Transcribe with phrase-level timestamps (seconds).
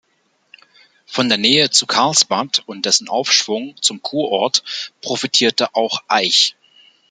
[1.05, 4.63] Von der Nähe zu Karlsbad und dessen Aufschwung zum Kurort
[5.03, 6.55] profitierte auch Aich.